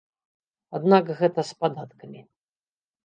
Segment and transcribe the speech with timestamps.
[0.79, 2.21] Аднак гэта з падаткамі.